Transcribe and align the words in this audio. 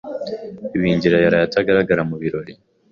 Bingira 0.81 1.17
yaraye 1.25 1.45
atagaragara 1.45 2.01
mu 2.09 2.15
birori. 2.21 2.53